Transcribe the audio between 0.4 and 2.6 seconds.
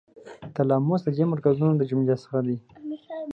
تلاموس د دې مرکزونو له جملو څخه دی.